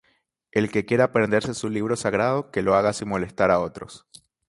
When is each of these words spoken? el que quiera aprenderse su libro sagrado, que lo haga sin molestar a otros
el 0.51 0.71
que 0.71 0.83
quiera 0.83 1.03
aprenderse 1.03 1.53
su 1.53 1.69
libro 1.69 1.95
sagrado, 1.95 2.49
que 2.49 2.63
lo 2.63 2.73
haga 2.73 2.91
sin 2.91 3.07
molestar 3.07 3.51
a 3.51 3.59
otros 3.59 4.07